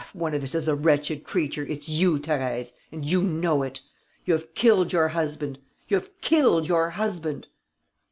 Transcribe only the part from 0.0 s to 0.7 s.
Ah, if one of us is